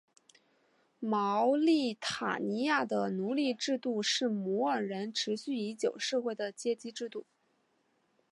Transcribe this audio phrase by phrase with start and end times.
[0.99, 7.27] 茅利塔尼亚的奴隶制度是摩尔人持续已久社会的阶级制度。